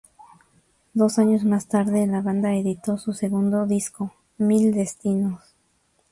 Dos 0.95 1.19
años 1.19 1.43
más 1.43 1.67
tarde 1.67 2.07
la 2.07 2.21
banda 2.23 2.55
editó 2.55 2.97
su 2.97 3.13
segundo 3.13 3.67
disco 3.67 4.11
Mil 4.39 4.73
Destinos. 4.73 5.53